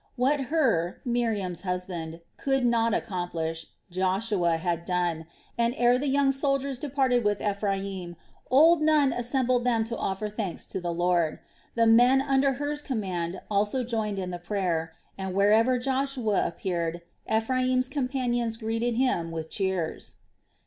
[0.15, 5.27] What Hur, Miriam's husband, could not accomplish, Joshua had done,
[5.59, 8.15] and ere the young soldiers departed with Ephraim,
[8.49, 11.37] old Nun assembled them to offer thanks to the Lord.
[11.75, 17.87] The men under Hur's command also joined in the prayer and wherever Joshua appeared Ephraim's
[17.87, 20.15] companions greeted him with cheers.